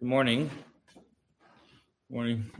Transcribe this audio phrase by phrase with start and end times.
[0.00, 0.50] Good morning.
[2.08, 2.50] Morning.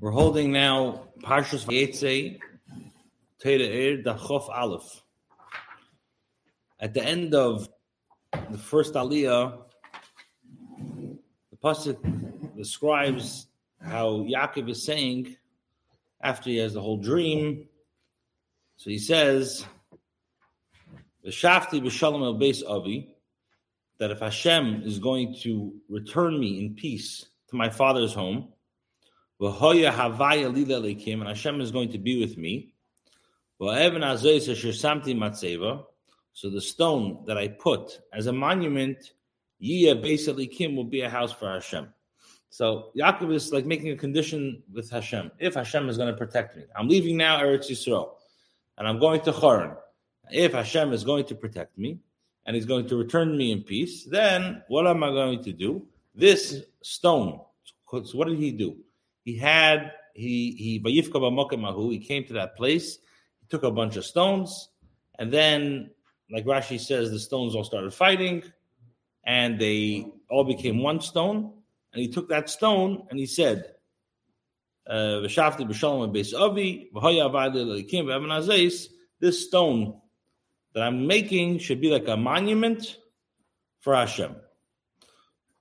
[0.00, 2.38] We're holding now Parshas Vayetze,
[3.44, 5.02] Teda Er, Dachof Aleph.
[6.80, 7.68] At the end of
[8.50, 9.64] the first Aliyah,
[11.50, 13.48] the pasuk describes
[13.82, 15.36] how Yaakov is saying
[16.22, 17.68] after he has the whole dream.
[18.78, 19.66] So he says,
[21.26, 23.14] "V'shafti b'shalom el beis avi,"
[23.98, 28.48] that if Hashem is going to return me in peace to my father's home,
[29.40, 32.72] v'hoya havaya lila lekim, and Hashem is going to be with me.
[33.60, 35.84] V'evan azoyis asher samti matzeva,
[36.32, 39.12] so the stone that I put as a monument,
[39.62, 41.92] yiyah beis alikim will be a house for Hashem.
[42.48, 45.30] So Yaakov is like making a condition with Hashem.
[45.38, 48.14] If Hashem is going to protect me, I'm leaving now Eretz Yisrael,
[48.78, 49.76] and I'm going to Haran.
[50.32, 51.98] If Hashem is going to protect me
[52.46, 55.86] and He's going to return me in peace, then what am I going to do?
[56.14, 57.40] This stone.
[57.90, 58.76] So what did he do?
[59.24, 60.78] He had he he
[61.90, 62.98] he came to that place.
[63.40, 64.68] He took a bunch of stones,
[65.18, 65.90] and then,
[66.30, 68.42] like Rashi says, the stones all started fighting,
[69.24, 71.52] and they all became one stone.
[71.92, 73.74] And he took that stone and he said,
[74.86, 75.20] uh,
[79.20, 80.00] this stone
[80.74, 82.98] that I'm making should be like a monument
[83.80, 84.36] for Hashem.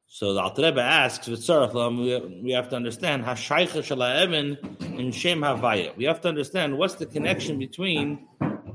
[0.07, 5.95] So the Alter Rebbe asks, we have to understand Hashaycha Shalaevin in Shem Havaya.
[5.95, 8.27] We have to understand what's the connection between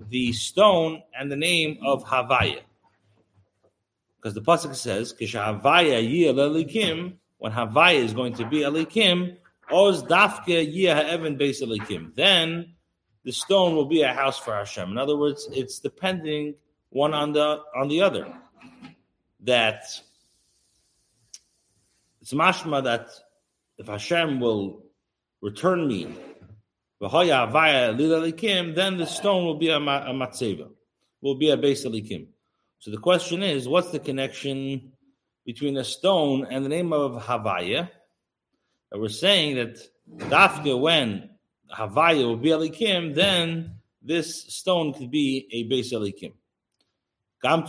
[0.09, 2.61] the stone and the name of Havaya.
[4.17, 9.37] Because the pasuk says, "Kisha Havaya Elikim," when Havaya is going to be Elikim,
[9.71, 12.15] Oz Dafke Yiyah Ha'evin Beis Elikim.
[12.15, 12.75] Then
[13.25, 14.91] the stone will be a house for Hashem.
[14.91, 16.55] In other words, it's depending
[16.91, 18.33] one on the on the other.
[19.41, 19.85] That
[22.21, 23.09] it's mashma that
[23.79, 24.85] if Hashem will
[25.41, 26.15] return me,
[27.01, 27.11] then
[28.97, 30.71] the stone will be a, a matzeva,
[31.21, 32.29] will be a base alikim.
[32.79, 34.93] So the question is, what's the connection
[35.45, 37.91] between a stone and the name of Havaya?
[38.93, 39.79] We're saying that
[40.31, 41.31] Dafka, when
[41.75, 46.33] Havaya will be then this stone could be a base Elikim.
[47.43, 47.65] Gam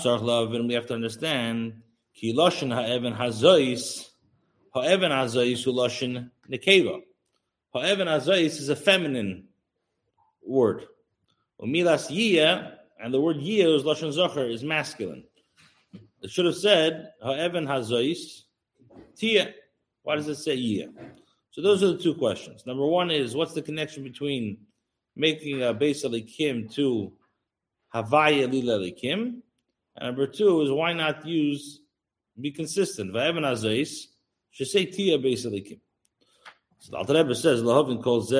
[0.67, 1.81] we have to understand
[2.13, 4.09] ki loshin ha'evan hazois,
[4.73, 7.01] ha'evan hazois loshin nekeva.
[7.73, 9.45] Ha'evan hazois is a feminine
[10.45, 10.85] word.
[11.59, 15.23] Umilas yiyah, and the word yiyah is loshin zocher, is masculine.
[16.21, 18.44] It should have said ha'evan hazois
[19.15, 19.53] tia.
[20.03, 20.94] Why does it say yiyah?
[21.55, 22.66] So those are the two questions.
[22.66, 24.57] Number one is what's the connection between
[25.16, 27.13] making a base Kim to
[27.93, 29.41] Havaya Lila Kim?
[29.95, 31.79] And number two is why not use
[32.41, 33.13] be consistent.
[33.13, 34.07] Va'evan Azais
[34.51, 35.79] should say Tia base Kim.
[36.79, 38.31] So the Alter Rebbe says Lahavin calls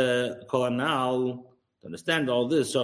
[0.49, 2.73] kol anal to understand all this.
[2.73, 2.81] To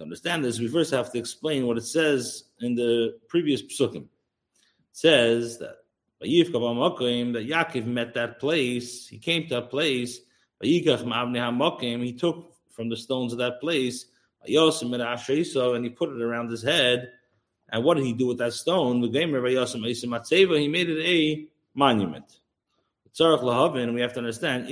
[0.00, 4.02] understand this, we first have to explain what it says in the previous psukim.
[4.04, 4.08] It
[4.92, 5.78] says that
[6.20, 9.06] that Yaakov met that place.
[9.06, 10.20] He came to a place.
[10.62, 14.06] He took from the stones of that place,
[14.46, 17.12] and he put it around his head.
[17.68, 19.02] And what did he do with that stone?
[19.02, 19.10] He
[20.68, 22.40] made it a monument.
[23.18, 24.68] And we have to understand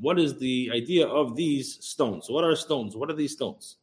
[0.00, 2.30] what is the idea of these stones?
[2.30, 2.94] What are stones?
[2.96, 3.76] What are these stones?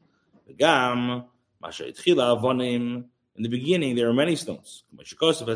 [3.36, 4.86] In the beginning, there are many stones.
[5.00, 5.12] As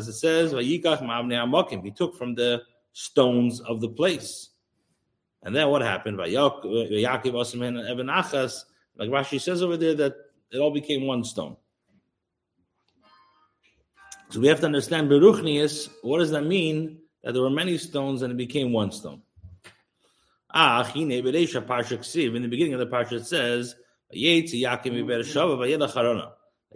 [0.08, 4.50] it says, he took from the stones of the place.
[5.42, 6.18] And then what happened?
[6.18, 6.28] Like
[9.08, 10.14] Rashi says over there, that
[10.52, 11.56] it all became one stone.
[14.28, 16.98] So we have to understand Beruchnius, what does that mean?
[17.24, 19.22] That there were many stones and it became one stone.
[20.52, 21.54] Ah, in the beginning
[22.74, 23.74] of the parsha it says,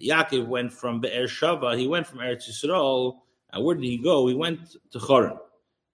[0.03, 3.17] Yaakov went from Be'er Shava, he went from Eretz Yisrael,
[3.53, 4.27] and where did he go?
[4.27, 5.39] He went to Choron.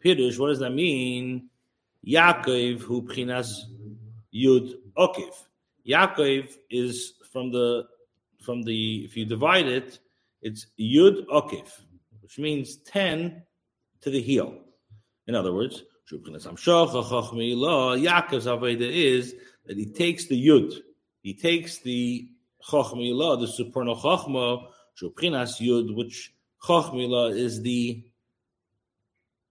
[0.04, 1.50] Pirush, what does that mean?
[2.06, 3.52] Yaakov who prinas
[4.34, 5.34] Yud Okiv.
[5.86, 7.86] Yaakov is from the
[8.42, 9.98] from the if you divide it,
[10.40, 11.68] it's Yud Okiv,
[12.22, 13.42] which means ten
[14.00, 14.54] to the heel.
[15.26, 16.46] In other words, Yaakov's
[18.46, 19.34] Aveda is
[19.66, 20.72] that he takes the Yud,
[21.22, 22.28] he takes the
[22.68, 24.66] Chochmila, the supernal Chochma,
[25.00, 28.04] Shuprinas Yud, which Chochmila is the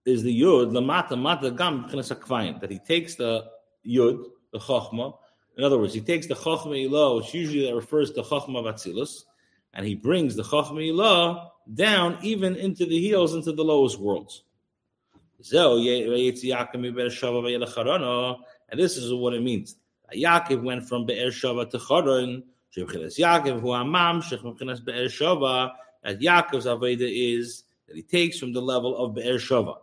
[0.06, 3.44] is the Yud, the Mata Gam Akvain, that he takes the
[3.86, 5.16] Yud, the Chochma,
[5.56, 9.24] In other words, he takes the Chachma Ilah, which usually that refers to Chachma Vatzilus,
[9.74, 14.42] and he brings the Chachma Ilah down even into the heels, into the lowest worlds.
[15.38, 15.48] And
[18.80, 19.76] this is what it means.
[20.14, 22.42] Yaakov went from Be'er Shava to Charon.
[22.76, 25.72] Yaakov, who Amam, Shech Be'er Shava,
[26.02, 29.76] that Yaakov's Aveda is that he takes from the level of Be'er Shava.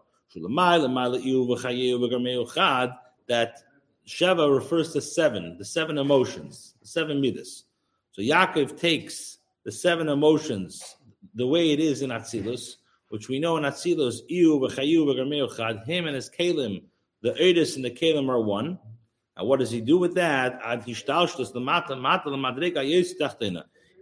[3.27, 3.63] That
[4.07, 7.65] Sheva refers to seven, the seven emotions, the seven midas.
[8.11, 10.95] So Yaakov takes the seven emotions
[11.35, 12.77] the way it is in Atzilus,
[13.09, 14.21] which we know in Atzilus,
[15.85, 16.83] him and his kalim,
[17.21, 18.79] the Eidus and the kalim are one.
[19.37, 20.59] And what does he do with that?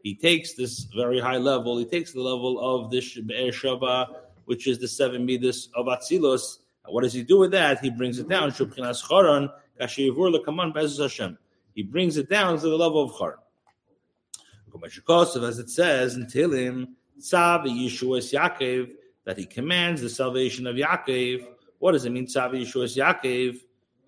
[0.03, 1.77] He takes this very high level.
[1.77, 4.15] He takes the level of this Be'er Shava,
[4.45, 6.59] which is the seven midas of Atzilus.
[6.85, 7.79] And what does he do with that?
[7.79, 8.51] He brings it down.
[8.51, 9.49] Choron
[11.73, 13.39] he brings it down to the level of Char.
[14.85, 16.87] As it says in Tilim,
[19.25, 21.45] that he commands the salvation of Yaakov.
[21.79, 23.59] What does it mean, Tzav Yeshuas Yaakov?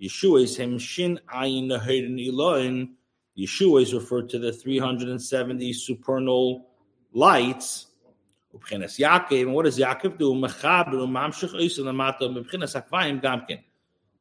[0.01, 2.95] Yeshua is him shin ayin nahedin Elohim.
[3.37, 6.67] Yeshua is referred to the 370 supernal
[7.13, 7.87] lights.
[8.71, 10.33] And what does Yaakov do?
[10.33, 10.91] Mechaber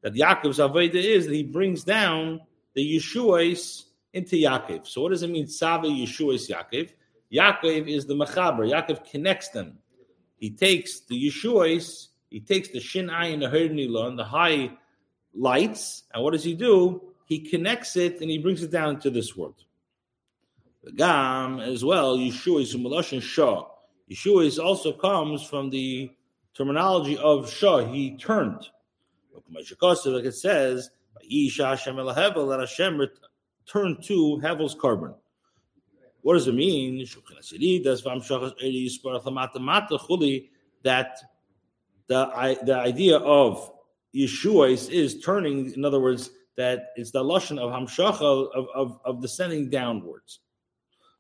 [0.03, 2.41] that Yaakov's Aveda is that he brings down
[2.75, 4.87] the Yeshuas into Yaakov.
[4.87, 6.91] So what does it mean, Sava Yeshuas Yaakov?
[7.33, 8.71] Yaakov is the Machaber.
[8.71, 9.79] Yaakov connects them.
[10.37, 14.71] He takes the Yeshuas, he takes the Shin and the Hernilon, the high
[15.37, 17.03] lights, and what does he do?
[17.27, 19.65] He connects it and he brings it down to this world.
[20.85, 23.65] The Gam as well, Yeshua is Maloshin Shah.
[24.11, 26.11] Yeshua is also comes from the
[26.55, 27.85] terminology of Shah.
[27.85, 28.69] He turned
[29.53, 33.09] like it says, that Hashem
[33.67, 35.15] turn to Hevel's korban.
[36.23, 36.99] What does it mean?
[40.83, 41.19] That
[42.07, 43.73] the, the idea of
[44.17, 49.21] Yeshua is, turning, in other words, that it's the lashon of hamshacha of, of, of
[49.21, 50.41] descending downwards.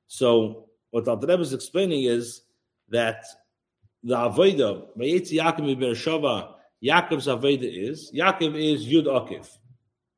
[0.06, 2.42] So what the Rebbe is explaining is
[2.88, 3.24] that
[4.02, 9.48] the avodah, Vayetzi Yaakov Beershava, Yaakov's Aveda is Yaakov is Yud Akiv.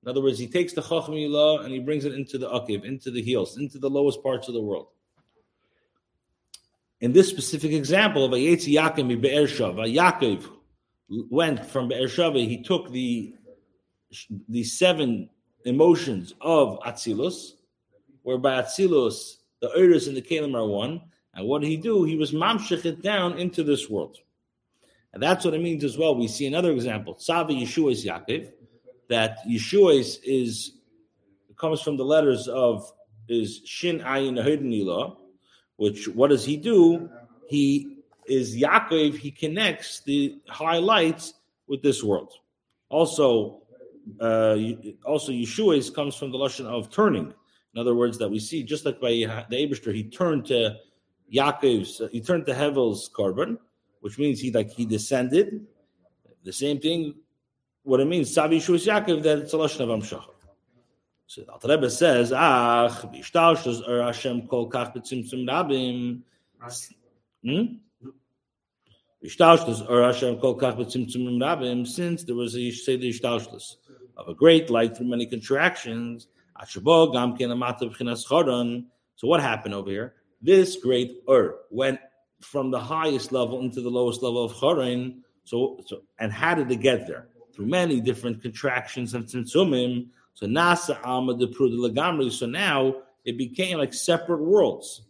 [0.03, 3.11] In other words, he takes the Chacham and he brings it into the Akiv, into
[3.11, 4.89] the heels, into the lowest parts of the world.
[7.01, 10.58] In this specific example of Ayetzi Yaakov Shava, Yaakov
[11.09, 13.35] went from Be'er Shava, he took the,
[14.49, 15.29] the seven
[15.65, 17.53] emotions of Atzilus,
[18.23, 21.01] whereby Atzilus, the Eris and the Kalim are one.
[21.35, 22.05] And what did he do?
[22.05, 24.19] He was mamshich it down into this world.
[25.13, 26.15] And that's what it means as well.
[26.15, 27.15] We see another example.
[27.15, 28.53] Tzavi Yeshua is Yaakov,
[29.09, 30.73] that Yeshua is, is
[31.57, 32.91] comes from the letters of
[33.29, 35.17] is Shin Ayin Nila,
[35.77, 37.11] which what does he do?
[37.49, 37.98] He
[38.29, 41.35] is Yaakov, he connects the highlights
[41.67, 42.33] with this world.
[42.89, 43.63] Also,
[44.21, 44.57] uh,
[45.05, 47.33] also Yeshua is, comes from the lesson of turning.
[47.75, 50.77] In other words, that we see just like by the Abishter, he turned to
[51.33, 53.59] Yaakov's, he turned to Hevel's korban,
[54.01, 55.67] which means he like he descended.
[56.45, 57.15] The same thing,
[57.83, 60.25] what it means, Savi Shus Yaakov, that it's a lashon of Amshach.
[61.27, 66.23] So the Rebbe says, Ach, b'ishtalshus er Hashem kol kach b'tzimtzum rabim.
[67.45, 67.75] Hmm?
[69.21, 69.97] Since there
[72.37, 73.75] was a, say the
[74.17, 76.29] of a great light through many contractions,
[78.27, 78.85] choron.
[79.17, 80.15] So what happened over here?
[80.41, 81.99] This great Ur went
[82.41, 85.23] from the highest level into the lowest level of Chorin.
[85.45, 87.29] So, so and how did it get there?
[87.55, 90.09] Through many different contractions and tzimtzumim.
[90.35, 92.31] So nasa alma de lagamri.
[92.31, 92.95] So now
[93.25, 95.03] it became like separate worlds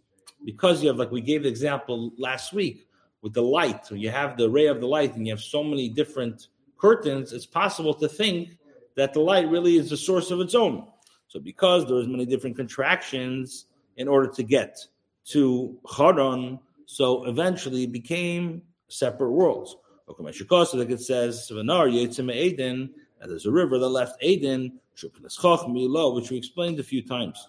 [0.45, 2.88] because you have like we gave the example last week
[3.23, 3.87] with the light.
[3.87, 6.49] So you have the ray of the light, and you have so many different
[6.79, 7.33] curtains.
[7.33, 8.57] It's possible to think
[8.97, 10.87] that the light really is the source of its own.
[11.29, 14.79] So because there's many different contractions in order to get
[15.27, 19.77] to Charon, so eventually became separate worlds.
[20.07, 22.91] Like it says, that
[23.27, 27.47] there's a river that left Eden, which we explained a few times.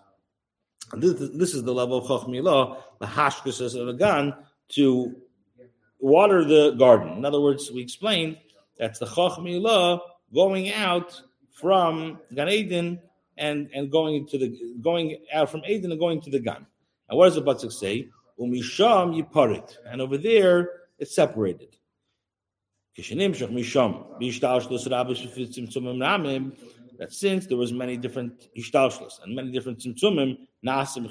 [0.92, 4.36] And this, this is the level of Chachmilah, the hashkas of the gun,
[4.70, 5.16] to
[6.00, 7.18] water the garden.
[7.18, 8.38] In other words, we explained
[8.78, 10.00] that's the Chachmilah
[10.34, 13.00] going out from Gan Eden
[13.38, 16.66] and, and going into the going out from Eden and going to the Gan.
[17.10, 18.08] And what does the Batzuk say?
[18.40, 19.76] Umisham yiparit.
[19.86, 21.76] And over there, it's separated.
[27.00, 31.10] that since there was many different ishtalshlis and many different tzimtzumim, nasim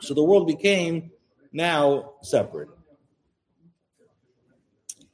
[0.00, 1.12] so the world became
[1.52, 2.68] now separate.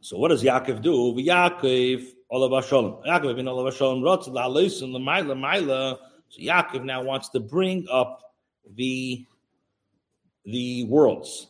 [0.01, 1.15] So what does Yaakov do?
[1.15, 3.03] Yaakov Olav Shalom.
[3.07, 5.99] Yaakov bin Olav Shalom Rotz La'Leisun L'Maila Maila.
[6.29, 8.23] So Yaakov now wants to bring up
[8.75, 9.27] the
[10.45, 11.49] the worlds.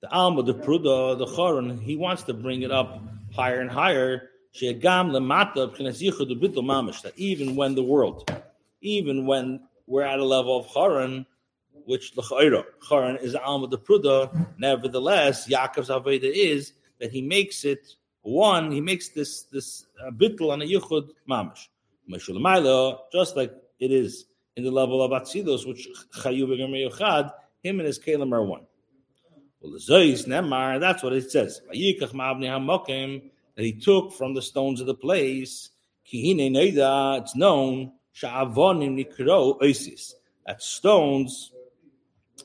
[0.00, 3.02] The Alma, the Pruda, the Choron, he wants to bring it up
[3.34, 4.30] higher and higher.
[4.60, 4.72] That
[7.16, 8.32] even when the world,
[8.80, 11.26] even when we're at a level of Choron,
[11.88, 18.70] which Choron is Alma the Pruda, nevertheless, Yaakov's Aveda is that he makes it one,
[18.70, 21.68] he makes this this uh, on a yichud mamish.
[23.10, 24.26] Just like it is
[24.56, 28.66] in the level of Atzilus, which Chayu Yuchad, him and his Kalim are one.
[29.60, 31.62] Well, the Zois Nemar, that's what it says.
[31.68, 31.74] That
[33.64, 35.70] he took from the stones of the place.
[36.10, 37.92] It's known
[40.46, 41.52] that stones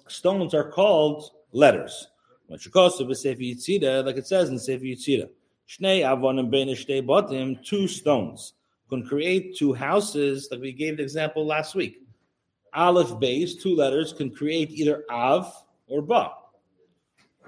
[0.07, 2.07] stones are called letters.
[2.50, 5.29] Like it says in Sefer Yitzira.
[5.67, 8.53] Shnei avonim two stones
[8.89, 10.50] can create two houses.
[10.51, 12.01] Like we gave the example last week.
[12.75, 15.51] Aleph base, two letters, can create either av
[15.88, 16.31] or ba.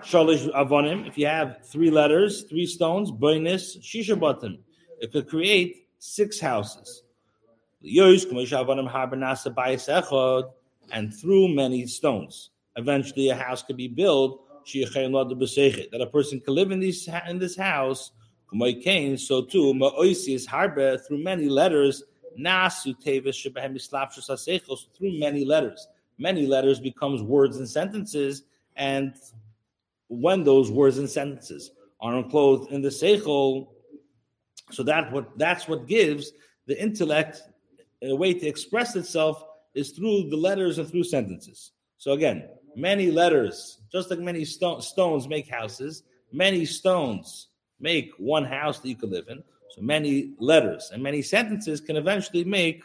[0.02, 4.60] Shalish avonim, if you have three letters, three stones, boinis, shisha botim,
[5.00, 7.04] it could create six houses.
[10.92, 14.42] And through many stones, eventually a house could be built
[14.74, 18.12] that a person could live in this in this house.
[18.52, 22.04] So too, ma'oisis harbe through many letters.
[22.40, 22.94] Nasu
[24.98, 25.88] through many letters.
[26.18, 28.44] Many letters becomes words and sentences,
[28.76, 29.16] and
[30.08, 33.68] when those words and sentences are enclosed in the seichel,
[34.72, 36.32] so that what that's what gives
[36.68, 37.42] the intellect
[38.02, 39.44] a way to express itself
[39.76, 41.72] is through the letters and through sentences.
[41.98, 48.46] So again, many letters, just like many sto- stones make houses, many stones make one
[48.46, 49.44] house that you can live in.
[49.72, 52.84] So many letters and many sentences can eventually make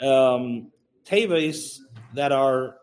[0.00, 0.70] um,
[1.04, 1.78] teves
[2.14, 2.76] that are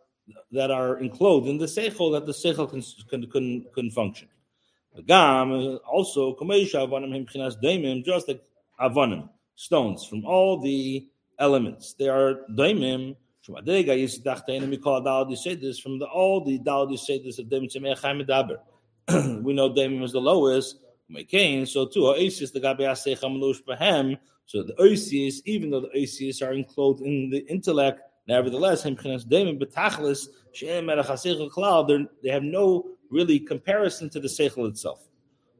[0.51, 4.27] that are enclosed in the seichel that the seichel can can, can, can function.
[5.05, 8.43] Gam also just like
[8.79, 11.07] avonim stones from all the
[11.39, 11.93] elements.
[11.93, 16.57] They are daimim from Adega dachte we call Dal you say from the all the
[16.57, 18.57] Dal you of Dem Tzemei Medaber.
[19.43, 20.79] We know Dem was the lowest.
[21.11, 24.17] Mekain, so too Oasis the Gabi Asei Chamalush Bahem.
[24.47, 30.27] So the Oasis, even though the Oasis are enclosed in the intellect, nevertheless, Dem Betachlis
[30.53, 35.07] Shein Merach Klal, they have no really comparison to the Seichel itself.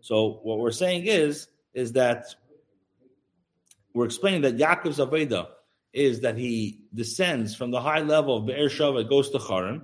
[0.01, 2.25] So what we're saying is is that
[3.94, 5.48] we're explaining that Yaakov's Aveda
[5.96, 9.82] is that he descends from the high level of Be'er Shava, goes to Charan.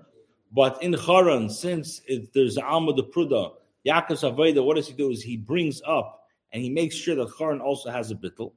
[0.51, 3.53] But in Charan, since it, there's Alma the Pruda,
[3.87, 5.09] Yaakov Aveda, what does he do?
[5.09, 8.51] Is he brings up and he makes sure that Charan also has a bittel.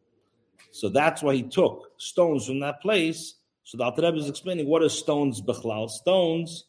[0.72, 3.36] So that's why he took stones from that place.
[3.62, 5.88] So the Alter is explaining what are stones bechlal.
[5.88, 6.64] Stones,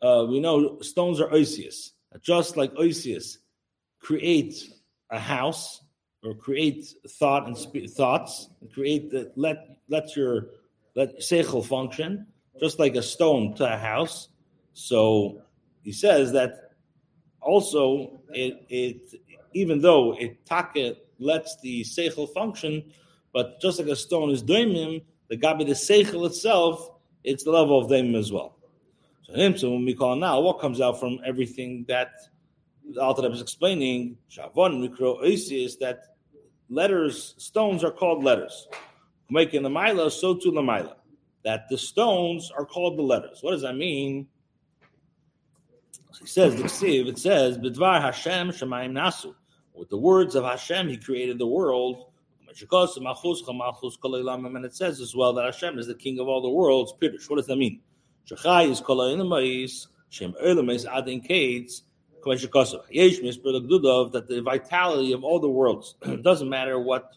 [0.00, 1.90] uh, we know stones are oisius.
[2.22, 3.38] Just like oisius
[3.98, 4.68] create
[5.10, 5.81] a house,
[6.22, 10.48] or create thought and spe- thoughts, create let let your
[10.94, 12.26] let seichel function,
[12.60, 14.28] just like a stone to a house.
[14.72, 15.42] So
[15.82, 16.72] he says that
[17.40, 19.14] also it it
[19.52, 22.92] even though it taka lets the seichel function,
[23.32, 26.90] but just like a stone is doimim, the gabi the seichel itself,
[27.24, 28.56] it's the level of daimim as well.
[29.22, 32.12] So him, so when we call now, what comes out from everything that
[32.92, 36.11] the Alter is explaining, Shavon Mikro is that
[36.72, 38.68] letters, stones are called letters.
[39.30, 40.96] Making the Mila, so too the Mila.
[41.44, 43.38] That the stones are called the letters.
[43.40, 44.28] What does that mean?
[46.20, 46.70] He says, it
[47.18, 49.34] says, Bidvar Hashem Shemaim Nasu.
[49.74, 52.08] With the words of Hashem, he created the world.
[52.46, 52.54] And
[54.64, 56.92] it says as well that Hashem is the king of all the worlds.
[57.00, 57.80] What does that mean?
[58.28, 58.80] Shechai is
[64.12, 67.12] that the vitality of all the worlds doesn't matter what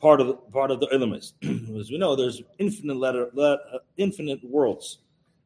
[0.00, 1.34] part of the, part of the ilm is.
[1.78, 3.56] As we know, there's infinite letter, uh,
[3.96, 4.98] infinite worlds.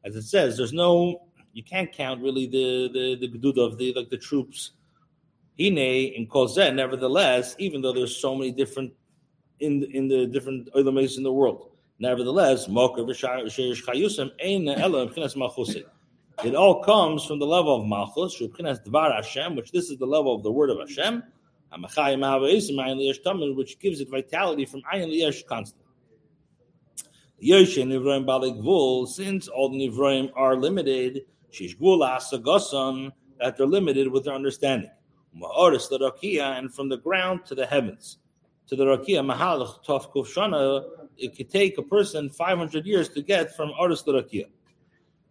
[0.03, 1.21] As it says, there's no
[1.53, 4.71] you can't count really the the the of the like the troops.
[5.59, 8.93] Hine in Kozet, nevertheless, even though there's so many different
[9.59, 12.67] in in the different ilm in the world, nevertheless,
[16.43, 20.35] it all comes from the level of Malchus, Dvar Hashem, which this is the level
[20.35, 21.23] of the word of Hashem.
[23.55, 25.81] which gives it vitality from ayin liyesh constant.
[27.43, 33.67] Yoshe nivroim balik vul, since all the nivroim are limited, shish gula asagasan, that they're
[33.67, 34.91] limited with their understanding.
[35.37, 38.17] Ma'oris the rakia, and from the ground to the heavens.
[38.67, 40.85] To the rakia, mahalach tof kufshana,
[41.17, 44.45] it could take a person 500 years to get from Oris the rakia.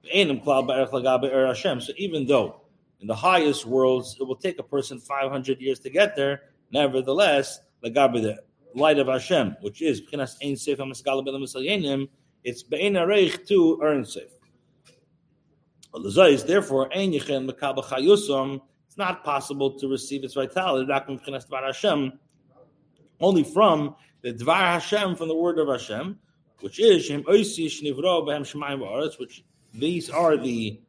[0.05, 2.61] So even though
[3.01, 7.61] in the highest worlds it will take a person 500 years to get there, nevertheless,
[7.83, 8.39] the
[8.75, 10.01] light of Hashem, which is
[12.45, 14.31] it's be'ein areich to earn safe.
[16.47, 20.93] Therefore, it's not possible to receive its vitality
[23.21, 26.19] only from the Dvar Hashem, from the word of Hashem,
[26.61, 27.11] which is
[29.19, 29.45] which
[29.75, 30.81] these are the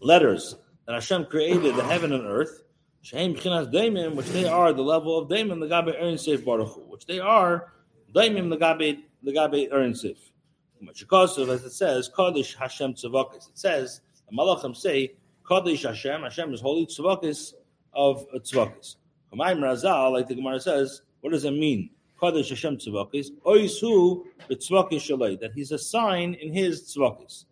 [0.00, 0.54] letters
[0.86, 2.62] that Hashem created the heaven and earth,
[3.00, 7.72] which they are the level of Daimon, the Gabe Erin Seif Baruch which they are
[8.14, 10.18] Daimon, the Gabe, the Gabe Erin Seif.
[10.80, 13.48] As it says, Kaddish Hashem Tzavakis.
[13.48, 15.14] It says, the Malachim say,
[15.48, 17.54] Kaddish Hashem, Hashem is holy Tzavakis
[17.94, 18.96] of Tzavakis.
[19.32, 21.90] Kamaim Razal, like the Gemara says, what does it mean?
[22.20, 27.44] Kaddish Hashem Tzavakis, Oisu Tzavakis Shalai, that he's a sign in his Tzavakis.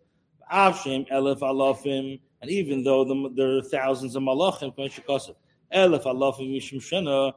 [0.51, 6.79] Avshem Elef Alafim, and even though the, there are thousands of Malachim, Elef Alafim Mishim
[6.79, 7.33] Shana,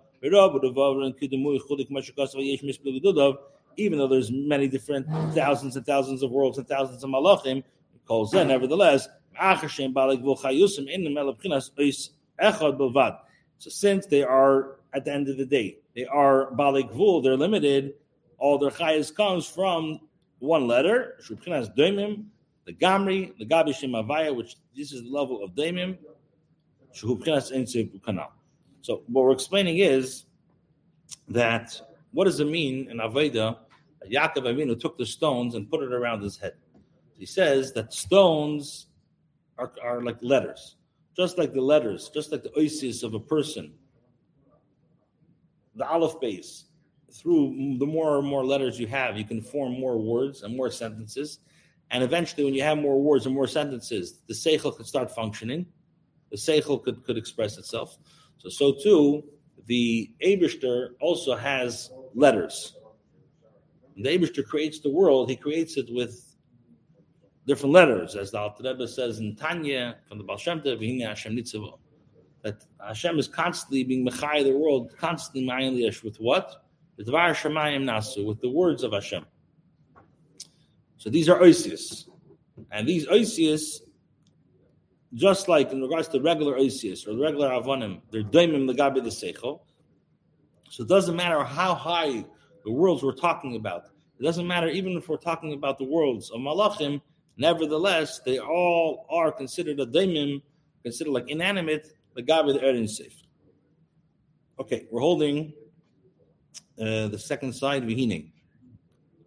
[3.77, 7.65] even though there's many different thousands and thousands of worlds and thousands of malachim, it
[8.05, 9.09] calls in nevertheless.
[13.59, 17.37] So since they are at the end of the day, they are balik vul, they're
[17.37, 17.95] limited.
[18.39, 20.01] All their chayas comes from
[20.41, 21.17] one letter,
[22.71, 25.99] the gamri, the gabi avaya, which this is the level of daimim,
[26.95, 28.29] shubchinas ensev kanal.
[28.83, 30.27] So what we're explaining is
[31.29, 31.81] that
[32.13, 33.59] what does it mean in Aveda?
[34.11, 36.55] Yaakov Avinu took the stones and put it around his head.
[37.19, 38.87] He says that stones
[39.59, 40.77] are, are like letters,
[41.17, 43.75] just like the letters, just like the oasis of a person.
[45.75, 46.65] The aleph base,
[47.13, 50.71] through the more and more letters you have, you can form more words and more
[50.71, 51.41] sentences.
[51.91, 55.67] And eventually, when you have more words and more sentences, the seichel could start functioning.
[56.31, 57.99] The seichel could, could express itself.
[58.39, 59.25] So, so too,
[59.67, 62.77] the Abishter also has letters.
[63.95, 66.37] When the Abishter creates the world, he creates it with
[67.47, 71.37] different letters, as the Alter Rebbe says in Tanya from the Baal Shem Tov, Hashem
[71.37, 71.79] Nitzavo.
[72.43, 76.65] That Hashem is constantly being Mechai the world, constantly Ma'ayim with what?
[76.97, 79.27] With the words of Hashem.
[81.01, 82.11] So these are Oisius.
[82.71, 83.81] And these Oisius
[85.15, 89.09] just like in regards to regular Oisius or the regular Avonim, they're daimim legabe the
[89.09, 89.61] seichel.
[90.69, 92.25] So it doesn't matter how high
[92.65, 93.87] the worlds we're talking about.
[94.19, 97.01] It doesn't matter even if we're talking about the worlds of Malachim.
[97.39, 100.43] Nevertheless, they all are considered a daimim,
[100.83, 103.15] considered like inanimate legabe the erin seif.
[104.61, 105.55] Okay, we're holding
[106.79, 108.33] uh, the second side vihine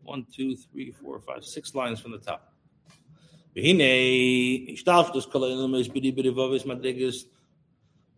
[0.02, 2.52] One, two, three, four, five, six lines from the top.
[3.56, 3.84] והנה,
[4.72, 7.24] השתלשלוס כל האלמס בידי ברבובס מדרגס,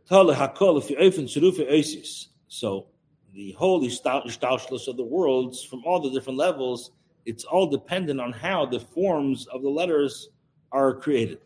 [0.04, 2.28] תולה הכל לפי אופן צירופי איסיס.
[2.48, 2.87] So,
[3.33, 6.90] the whole ishtalshlus of the worlds from all the different levels,
[7.26, 10.30] it's all dependent on how the forms of the letters
[10.72, 11.38] are created.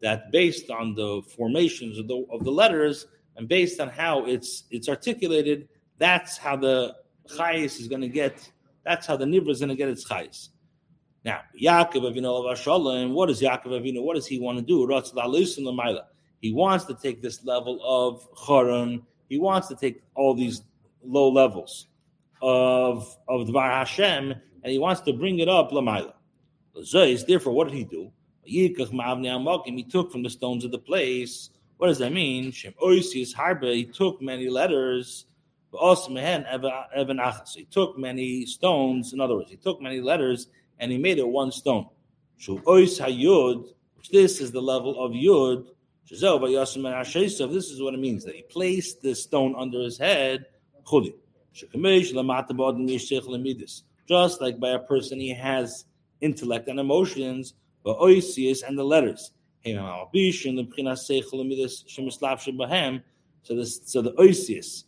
[0.00, 3.06] That based on the formations of the, of the letters
[3.37, 6.95] and based on how it's it's articulated, that's how the
[7.29, 8.51] chayis is going to get
[8.83, 10.49] that's how the Nibra is going to get its chayis.
[11.23, 14.87] Now, Yaakov Avinu Ashalom, what does Yaakov Avinu, what does he want to do?
[16.39, 20.61] He wants to take this level of Choron, he wants to take all these
[21.03, 21.87] low levels
[22.41, 26.13] of, of Dvar Hashem, and he wants to bring it up Lamaila.
[27.25, 28.11] Therefore, what did he do?
[28.43, 31.49] He took from the stones of the place.
[31.77, 32.51] What does that mean?
[32.51, 35.25] He took many letters
[35.73, 37.55] achas.
[37.55, 39.13] He took many stones.
[39.13, 40.47] In other words, he took many letters
[40.79, 41.87] and he made it one stone.
[42.39, 42.99] This
[44.39, 45.67] is the level of yud.
[46.09, 50.45] This is what it means that he placed the stone under his head.
[54.07, 55.85] Just like by a person, he has
[56.21, 59.31] intellect and emotions, but and the letters.
[59.65, 60.09] So
[63.55, 64.83] this, so the oisius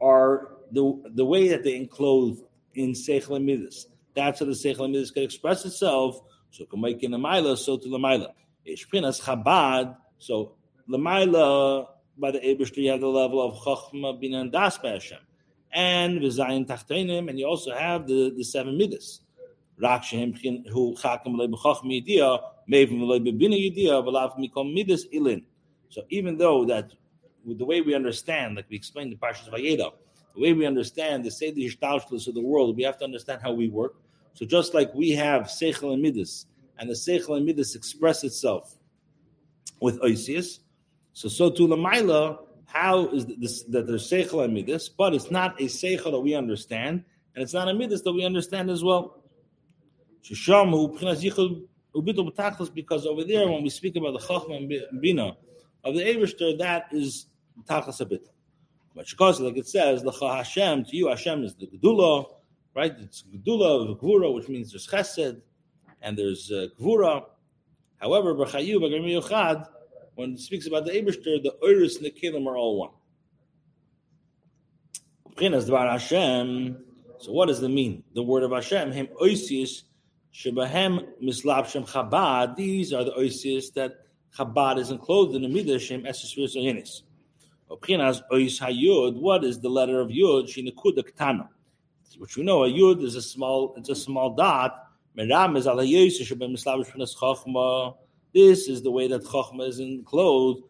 [0.00, 2.42] are the the way that they enclose
[2.74, 3.86] in Seichel Midas.
[4.14, 6.20] That's how the Seichel Midas can express itself.
[6.50, 8.34] So make in the Mila, so to the Mila.
[8.66, 9.96] Ishpinas Chabad.
[10.18, 10.54] So
[10.88, 15.18] Lamaila by the Abishter, you have the level of Chachma, Bina, and Das Hashem.
[15.72, 19.20] And Vizayin Tachtenim, and you also have the, the seven midas.
[19.80, 20.34] Rak Shehem
[20.70, 22.42] who Chakam Lei B'Chachma
[25.88, 26.92] So even though that,
[27.44, 29.92] with the way we understand, like we explained in Parshas Vayeda,
[30.34, 33.52] the way we understand the Seder Yishtalshlus of the world, we have to understand how
[33.52, 33.96] we work.
[34.34, 36.46] So just like we have Seichel and Midas,
[36.78, 38.78] and the Seichel and Midas express itself
[39.80, 40.60] with Oisius,
[41.12, 45.60] so so to Lamaila, how is this that there's Seichel and Midas, but it's not
[45.60, 49.22] a Seichel that we understand, and it's not a Midas that we understand as well.
[51.94, 55.36] Because over there, when we speak about the Chachma and Bina
[55.84, 57.26] of the Avishter, that is
[57.68, 58.28] Tachas a bit.
[58.94, 62.26] But because, like it says, the Hashem, to you, Hashem is the Gedula,
[62.74, 62.94] right?
[62.98, 65.40] It's Gedula of Gvura, which means there's Chesed
[66.00, 66.68] and there's uh.
[68.00, 72.90] However, when it speaks about the Abishter, the Oiris and the Kelim are all one.
[77.18, 78.04] So what does it mean?
[78.14, 79.84] The word of Hashem, Him Oisis,
[80.34, 85.78] Shebahem Mislab Shem Chabad, these are the Oisis that Chabad is enclosed in the Midah
[85.78, 87.02] Shem Esesvius Oyenis.
[87.68, 90.48] What is the letter of Yud?
[90.48, 91.48] Shinekuda Ktana.
[92.18, 94.88] Which we know a Yud is a small, it's a small dot.
[95.14, 95.38] This
[98.68, 100.62] is the way that Chochma is enclosed.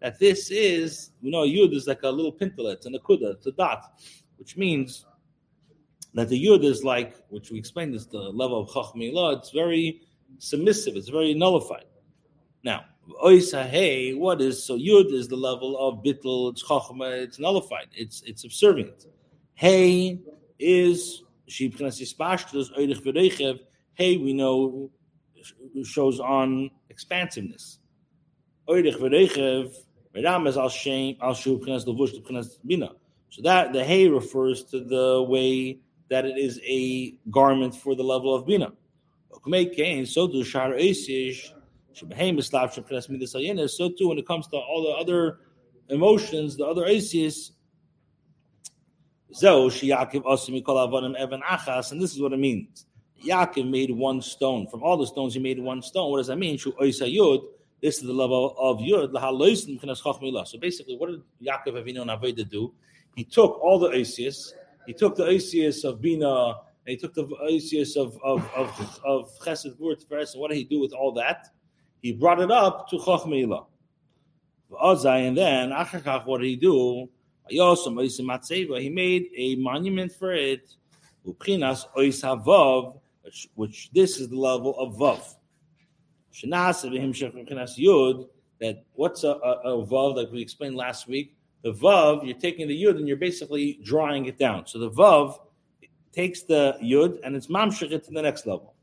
[0.00, 3.46] That this is, we know Yud is like a little pintelet, it's a Nakuda, it's
[3.46, 4.00] a dot,
[4.36, 5.06] which means
[6.14, 10.02] that the Yud is like, which we explained is the level of Chochma it's very
[10.38, 11.84] submissive, it's very nullified.
[12.64, 12.84] Now,
[13.24, 18.22] Oisa what is so Yud is the level of bittul, it's chachma, it's nullified, it's
[18.26, 19.06] it's subservient.
[19.54, 20.20] Hey
[20.58, 23.60] is she pashtus oidich v'reichev.
[23.94, 24.90] Hey, we know
[25.82, 27.78] shows on expansiveness.
[28.68, 29.74] Oidich v'reichev.
[33.30, 35.78] So that the hay refers to the way
[36.10, 38.72] that it is a garment for the level of bina.
[39.30, 41.52] So esish
[43.70, 45.38] so too, when it comes to all the other
[45.88, 47.52] emotions, the other aces,
[49.30, 49.82] and this
[52.14, 52.86] is what it means.
[53.24, 54.66] Yaakov made one stone.
[54.68, 56.10] From all the stones, he made one stone.
[56.10, 56.56] What does that mean?
[56.56, 60.48] This is the level of Yud.
[60.48, 62.72] So basically, what did Yaakov Avinu and Aveda do?
[63.16, 64.54] He took all the Asius,
[64.88, 69.38] he took the Asius of Bina, and he took the Asius of, of, of, of
[69.40, 71.48] Chesed Gvur and what did he do with all that?
[72.02, 73.66] he brought it up to Chochmeilah.
[74.70, 77.08] And then, what did he do?
[77.50, 80.74] He made a monument for it,
[81.22, 81.38] which,
[83.54, 85.34] which this is the level of Vav.
[88.60, 91.34] That what's a, a, a Vav, like we explained last week?
[91.62, 94.66] The Vav, you're taking the Yud and you're basically drawing it down.
[94.66, 95.38] So the Vav
[96.12, 98.74] takes the Yud and it's mamshach it to the next level.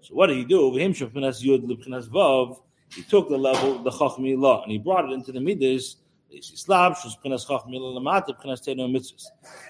[0.00, 0.72] So what did he do?
[0.74, 0.92] He
[3.02, 5.96] took the level, the Chachmi and he brought it into the Midas.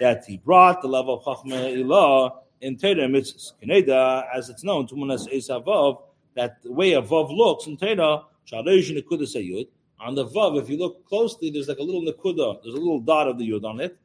[0.00, 3.52] That he brought the level of Chachmi Law in Teda Mitzvahs.
[3.62, 6.02] Kaneda, as it's known, Tumunas Esavav,
[6.34, 9.68] that the way a Vav looks in Teda, Shalesh Nekuda Sayud.
[10.00, 13.00] On the Vav, if you look closely, there's like a little Nekuda, there's a little
[13.00, 13.96] dot of the Yud on it.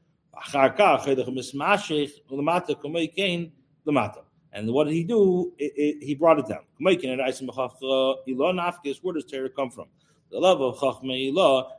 [4.53, 5.53] And what did he do?
[5.57, 6.61] It, it, he brought it down.
[6.79, 6.95] Where
[9.13, 9.85] does Torah come from?
[10.31, 11.71] The love of Chachma Ilah,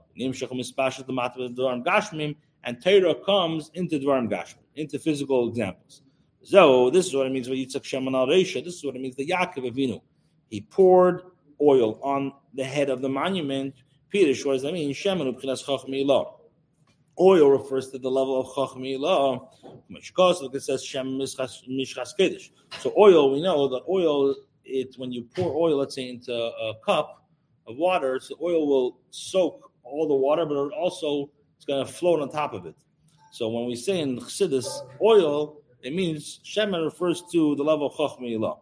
[2.64, 6.02] and Torah comes into Dvarim Gashmim, into physical examples.
[6.42, 9.16] So this is what it means when Yitzchak Sheman al This is what it means
[9.16, 10.02] the Yaakov Avinu.
[10.50, 11.22] He poured
[11.60, 13.74] oil on the head of the monument.
[14.12, 14.92] Peter, what does that mean?
[14.92, 16.34] Sheman Ubchinas Chachma Ilah.
[17.18, 19.50] Oil refers to the level of Chachmi Law,
[20.14, 22.50] goes like it says Shem Mishchas Kiddush.
[22.78, 26.74] So oil, we know that oil, it when you pour oil, let's say into a
[26.84, 27.24] cup
[27.66, 31.90] of water, so oil will soak all the water, but it also it's going to
[31.90, 32.74] float on top of it.
[33.30, 37.94] So when we say in Chassidus oil, it means Shemen refers to the level of
[37.94, 38.60] Chachmi Law.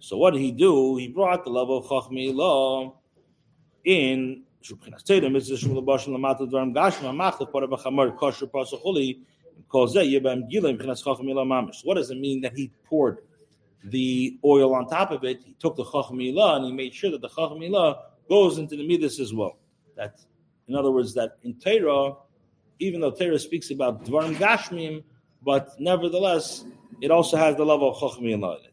[0.00, 0.96] So what did he do?
[0.96, 2.94] He brought the level of Chachmi Law
[3.84, 8.46] in Shul Bashim Lamata Gashma Kosher
[10.48, 11.84] Gilim Mamish.
[11.84, 13.18] What does it mean that he poured
[13.84, 15.42] the oil on top of it?
[15.44, 18.76] He took the Chacham Ilah and he made sure that the Chacham Ilah goes into
[18.76, 19.58] the Midas as well.
[19.96, 20.20] That,
[20.68, 22.14] in other words, that in Torah,
[22.78, 25.02] even though Torah speaks about Dvarim Gashmim,
[25.42, 26.64] but nevertheless,
[27.00, 28.67] it also has the level of in it.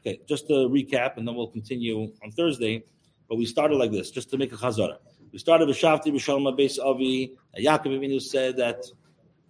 [0.00, 2.82] Okay, just to recap, and then we'll continue on Thursday.
[3.28, 4.96] But we started like this, just to make a chazara.
[5.32, 7.36] We started with Shavti B'Shalom base Avi.
[7.58, 8.84] Yaakov Avinu said that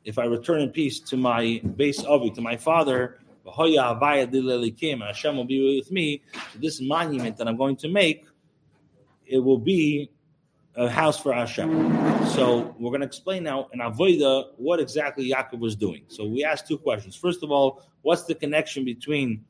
[0.05, 5.77] if I return in peace to my base Avi, to my father, Hashem will be
[5.79, 6.23] with me.
[6.53, 8.27] So this monument that I'm going to make,
[9.27, 10.11] it will be
[10.77, 12.27] a house for Hashem.
[12.29, 16.03] So we're going to explain now in Avoida what exactly Yaakov was doing.
[16.09, 17.17] So we asked two questions.
[17.17, 19.45] First of all, what's the connection between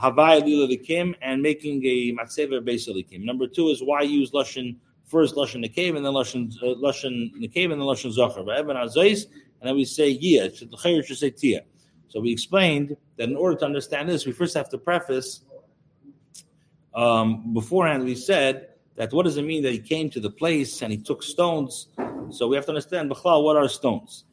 [0.00, 3.24] Havaya Lila Likim and making a Matseva Beis Likim?
[3.24, 7.72] Number two is why use Lashon first Lashon Nekev and then Lashon uh, Lashon Nekev
[7.72, 8.40] and then Lashon Zachar.
[8.48, 10.48] And then we say Yia.
[10.48, 11.62] The should say Tia.
[12.08, 15.42] So we explained that in order to understand this, we first have to preface.
[16.94, 20.82] Um, beforehand, we said that what does it mean that he came to the place
[20.82, 21.88] and he took stones?
[22.30, 24.24] So we have to understand, Bechal, what are stones?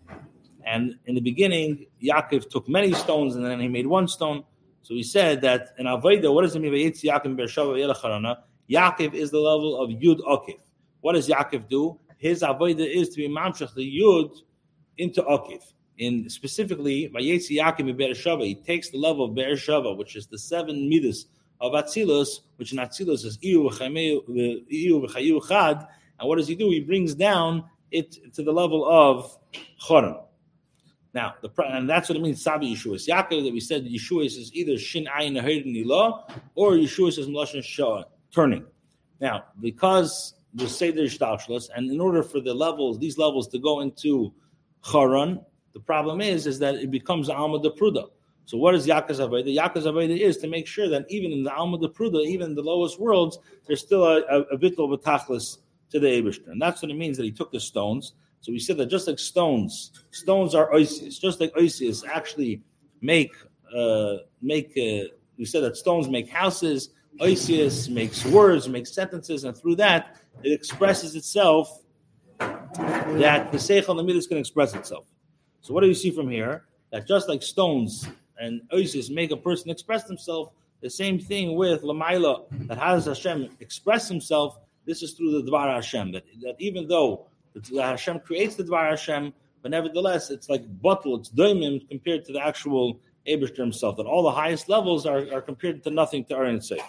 [0.65, 4.43] And in the beginning, Yaakov took many stones and then he made one stone.
[4.87, 8.37] So he said that in Aveda, what does it mean by Yaakov
[8.71, 10.59] Yaakov is the level of Yud Akiv.
[11.01, 11.99] What does Yaakov do?
[12.17, 14.33] His Aveda is to be Mamshach the Yud
[14.97, 15.61] into Akiv.
[15.97, 20.87] In specifically, Vayetzi Yaakov Beershava, he takes the level of Beershava, which is the seven
[20.87, 21.25] midas
[21.59, 25.85] of Atzilus, which in Atzilus is Iyu v'chayu chad.
[26.17, 26.69] And what does he do?
[26.69, 29.37] He brings down it to the level of
[29.85, 30.26] Choron.
[31.17, 33.03] Now, the, and that's what it means, Sabi Yeshua.
[33.07, 35.33] Yaakov that we said Yeshua is either Shin Ayin
[35.65, 38.63] Nila or Yeshua says Melashon Shah, turning.
[39.19, 43.79] Now, because the Seder Shtalshalas, and in order for the levels, these levels to go
[43.79, 44.31] into
[44.91, 48.09] Charan, the problem is, is that it becomes Alma de Pruda.
[48.45, 49.55] So what is Yaakov Aveda?
[49.55, 52.55] Yaakov Aveda is to make sure that even in the Alma de Pruda, even in
[52.55, 55.57] the lowest worlds, there's still a, a, a bit of a tachlis
[55.89, 56.51] to the Abishter.
[56.51, 58.13] And that's what it means that he took the stones.
[58.47, 61.19] So we said that just like stones, stones are oisius.
[61.19, 62.61] Just like oisius actually
[63.01, 63.33] make,
[63.75, 69.57] uh, make uh, we said that stones make houses, oisius makes words, makes sentences, and
[69.57, 71.83] through that, it expresses itself
[72.39, 75.07] that the Seichel Lamidus can express itself.
[75.59, 76.67] So what do you see from here?
[76.93, 78.07] That just like stones
[78.39, 80.53] and oasis make a person express himself.
[80.79, 84.57] The same thing with Lamaila, that has Hashem express himself.
[84.85, 86.13] This is through the Dvar Hashem.
[86.13, 87.27] That, that even though
[87.75, 92.45] Hashem creates the Dvar Hashem, but nevertheless, it's like bottle, it's doimim compared to the
[92.45, 93.97] actual Abishter himself.
[93.97, 96.79] That all the highest levels are, are compared to nothing to Aaron Seif.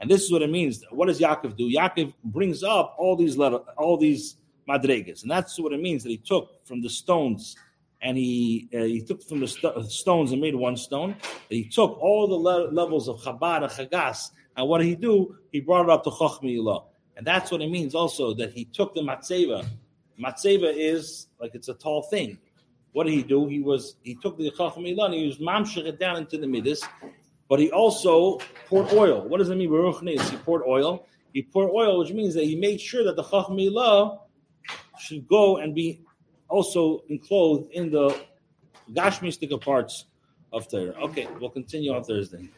[0.00, 0.82] And this is what it means.
[0.90, 1.70] What does Yaakov do?
[1.70, 4.36] Yaakov brings up all these letter, all these
[4.68, 7.56] madregas, and that's what it means that he took from the stones
[8.02, 11.16] and he uh, he took from the st- stones and made one stone.
[11.48, 15.36] He took all the le- levels of Chabad and Chagas, and what did he do?
[15.52, 16.84] He brought it up to Chochmi
[17.16, 19.66] And that's what it means also that he took the Matseva.
[20.22, 22.38] Matseva is like it's a tall thing.
[22.92, 23.46] What did he do?
[23.46, 26.82] He was he took the Chochmi and he was mamshech it down into the Midas,
[27.48, 29.26] but he also poured oil.
[29.28, 29.70] What does it mean?
[29.70, 31.06] He poured oil.
[31.32, 34.18] He poured oil, which means that he made sure that the Chochmi
[34.98, 36.02] should go and be
[36.48, 38.16] also enclosed in the
[38.92, 40.06] Gashmistika parts
[40.52, 40.94] of Torah.
[41.02, 42.48] Okay, we'll continue on Thursday.